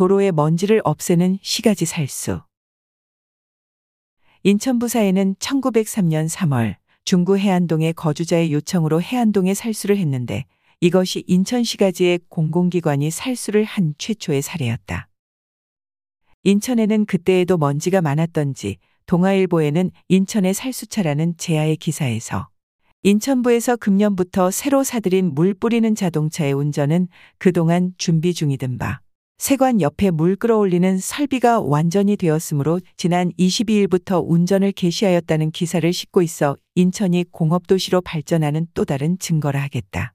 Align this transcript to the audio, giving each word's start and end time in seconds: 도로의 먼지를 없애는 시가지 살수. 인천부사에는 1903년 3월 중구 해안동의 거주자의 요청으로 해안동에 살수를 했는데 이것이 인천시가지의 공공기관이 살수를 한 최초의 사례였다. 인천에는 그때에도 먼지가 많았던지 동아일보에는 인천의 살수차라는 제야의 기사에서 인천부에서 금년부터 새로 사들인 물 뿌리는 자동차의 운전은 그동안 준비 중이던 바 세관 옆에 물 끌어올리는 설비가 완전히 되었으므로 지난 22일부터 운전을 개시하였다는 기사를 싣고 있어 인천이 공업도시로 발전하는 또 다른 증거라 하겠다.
도로의 0.00 0.32
먼지를 0.32 0.80
없애는 0.82 1.40
시가지 1.42 1.84
살수. 1.84 2.40
인천부사에는 4.44 5.34
1903년 5.34 6.26
3월 6.26 6.76
중구 7.04 7.36
해안동의 7.36 7.92
거주자의 7.92 8.50
요청으로 8.50 9.02
해안동에 9.02 9.52
살수를 9.52 9.98
했는데 9.98 10.46
이것이 10.80 11.24
인천시가지의 11.26 12.20
공공기관이 12.30 13.10
살수를 13.10 13.64
한 13.64 13.92
최초의 13.98 14.40
사례였다. 14.40 15.06
인천에는 16.44 17.04
그때에도 17.04 17.58
먼지가 17.58 18.00
많았던지 18.00 18.78
동아일보에는 19.04 19.90
인천의 20.08 20.54
살수차라는 20.54 21.36
제야의 21.36 21.76
기사에서 21.76 22.48
인천부에서 23.02 23.76
금년부터 23.76 24.50
새로 24.50 24.82
사들인 24.82 25.34
물 25.34 25.52
뿌리는 25.52 25.94
자동차의 25.94 26.54
운전은 26.54 27.08
그동안 27.36 27.92
준비 27.98 28.32
중이던 28.32 28.78
바 28.78 29.02
세관 29.40 29.80
옆에 29.80 30.10
물 30.10 30.36
끌어올리는 30.36 30.98
설비가 30.98 31.60
완전히 31.60 32.18
되었으므로 32.18 32.78
지난 32.98 33.32
22일부터 33.38 34.22
운전을 34.22 34.70
개시하였다는 34.72 35.50
기사를 35.52 35.90
싣고 35.90 36.20
있어 36.20 36.58
인천이 36.74 37.24
공업도시로 37.32 38.02
발전하는 38.02 38.66
또 38.74 38.84
다른 38.84 39.18
증거라 39.18 39.62
하겠다. 39.62 40.12